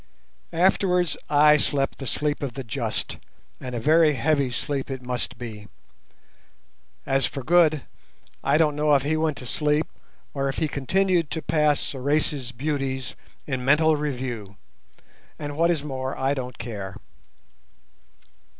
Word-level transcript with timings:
Afterwards 0.57 1.15
I 1.29 1.57
slept 1.57 1.99
the 1.99 2.07
sleep 2.07 2.41
of 2.41 2.53
the 2.55 2.63
just, 2.63 3.17
and 3.59 3.75
a 3.75 3.79
very 3.79 4.13
heavy 4.13 4.49
sleep 4.49 4.89
it 4.89 5.03
must 5.03 5.37
be. 5.37 5.67
As 7.05 7.27
for 7.27 7.43
Good, 7.43 7.83
I 8.43 8.57
don't 8.57 8.75
know 8.75 8.95
if 8.95 9.03
he 9.03 9.15
went 9.15 9.37
to 9.37 9.45
sleep 9.45 9.85
or 10.33 10.49
if 10.49 10.57
he 10.57 10.67
continued 10.67 11.29
to 11.29 11.43
pass 11.43 11.79
Sorais' 11.79 12.51
beauties 12.51 13.15
in 13.45 13.63
mental 13.63 13.95
review, 13.95 14.55
and, 15.37 15.55
what 15.55 15.69
is 15.69 15.83
more, 15.83 16.17
I 16.17 16.33
don't 16.33 16.57
care. 16.57 16.97